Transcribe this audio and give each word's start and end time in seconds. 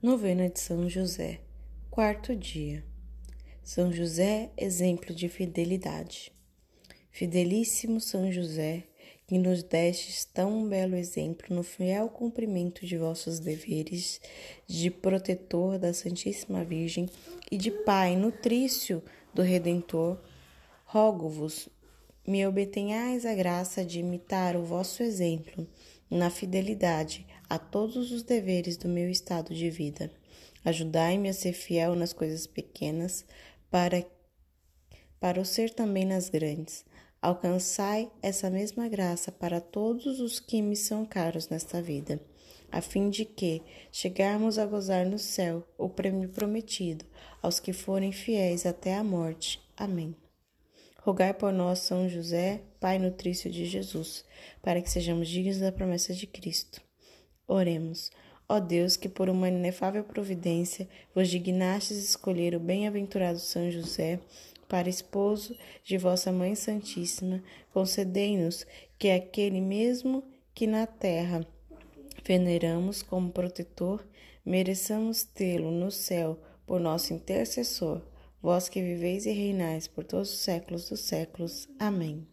Novena 0.00 0.48
de 0.48 0.60
São 0.60 0.88
José, 0.88 1.40
quarto 1.90 2.36
dia. 2.36 2.84
São 3.64 3.92
José, 3.92 4.48
exemplo 4.56 5.12
de 5.12 5.28
fidelidade. 5.28 6.30
Fidelíssimo 7.10 8.00
São 8.00 8.30
José, 8.30 8.84
que 9.26 9.36
nos 9.36 9.64
destes 9.64 10.24
tão 10.24 10.68
belo 10.68 10.94
exemplo 10.94 11.46
no 11.52 11.64
fiel 11.64 12.08
cumprimento 12.08 12.86
de 12.86 12.96
vossos 12.96 13.40
deveres 13.40 14.20
de 14.68 14.88
protetor 14.88 15.80
da 15.80 15.92
Santíssima 15.92 16.62
Virgem 16.62 17.10
e 17.50 17.58
de 17.58 17.72
Pai 17.72 18.14
nutrício 18.14 19.02
do 19.34 19.42
Redentor, 19.42 20.16
rogo-vos, 20.84 21.68
me 22.24 22.46
obtenhais 22.46 23.26
a 23.26 23.34
graça 23.34 23.84
de 23.84 23.98
imitar 23.98 24.54
o 24.54 24.62
vosso 24.62 25.02
exemplo 25.02 25.66
na 26.08 26.30
fidelidade 26.30 27.26
a 27.48 27.58
todos 27.58 28.12
os 28.12 28.22
deveres 28.22 28.76
do 28.76 28.88
meu 28.88 29.08
estado 29.08 29.54
de 29.54 29.70
vida. 29.70 30.10
Ajudai-me 30.64 31.28
a 31.28 31.32
ser 31.32 31.52
fiel 31.52 31.94
nas 31.94 32.12
coisas 32.12 32.46
pequenas, 32.46 33.24
para, 33.70 34.04
para 35.18 35.40
o 35.40 35.44
ser 35.44 35.70
também 35.70 36.04
nas 36.04 36.28
grandes. 36.28 36.84
Alcançai 37.20 38.10
essa 38.22 38.48
mesma 38.48 38.88
graça 38.88 39.32
para 39.32 39.60
todos 39.60 40.20
os 40.20 40.38
que 40.38 40.62
me 40.62 40.76
são 40.76 41.04
caros 41.04 41.48
nesta 41.48 41.82
vida, 41.82 42.20
a 42.70 42.80
fim 42.80 43.10
de 43.10 43.24
que 43.24 43.62
chegarmos 43.90 44.58
a 44.58 44.66
gozar 44.66 45.06
no 45.06 45.18
céu 45.18 45.66
o 45.76 45.88
prêmio 45.88 46.28
prometido 46.28 47.04
aos 47.42 47.58
que 47.58 47.72
forem 47.72 48.12
fiéis 48.12 48.66
até 48.66 48.94
a 48.94 49.02
morte. 49.02 49.60
Amém. 49.76 50.14
Rogai 51.00 51.32
por 51.32 51.52
nós, 51.52 51.80
São 51.80 52.08
José, 52.08 52.62
Pai 52.78 52.98
nutrício 52.98 53.50
de 53.50 53.64
Jesus, 53.64 54.24
para 54.62 54.82
que 54.82 54.90
sejamos 54.90 55.28
dignos 55.28 55.58
da 55.58 55.72
promessa 55.72 56.12
de 56.12 56.26
Cristo. 56.26 56.87
Oremos. 57.48 58.12
Ó 58.48 58.60
Deus, 58.60 58.96
que 58.96 59.08
por 59.08 59.28
uma 59.28 59.48
inefável 59.48 60.04
providência 60.04 60.88
vos 61.14 61.28
dignastes 61.28 61.96
escolher 61.96 62.54
o 62.54 62.60
bem-aventurado 62.60 63.40
São 63.40 63.70
José 63.70 64.20
para 64.68 64.88
esposo 64.88 65.56
de 65.82 65.98
vossa 65.98 66.30
Mãe 66.30 66.54
Santíssima, 66.54 67.42
concedei-nos 67.72 68.66
que 68.98 69.10
aquele 69.10 69.60
mesmo 69.60 70.22
que 70.54 70.66
na 70.66 70.86
terra 70.86 71.44
veneramos 72.24 73.02
como 73.02 73.32
protetor, 73.32 74.06
mereçamos 74.44 75.24
tê-lo 75.24 75.70
no 75.70 75.90
céu 75.90 76.38
por 76.66 76.78
nosso 76.78 77.14
intercessor 77.14 78.02
vós 78.42 78.68
que 78.68 78.80
viveis 78.80 79.26
e 79.26 79.32
reinais 79.32 79.86
por 79.86 80.04
todos 80.04 80.32
os 80.32 80.38
séculos 80.40 80.88
dos 80.88 81.00
séculos. 81.00 81.68
Amém. 81.78 82.26